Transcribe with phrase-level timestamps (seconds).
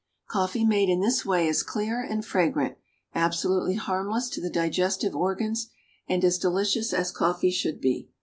[0.27, 2.75] Coffee made in this way is clear and fragrant,
[3.13, 5.69] absolutely harmless to the digestive organs,
[6.09, 8.09] and as delicious as coffee should be.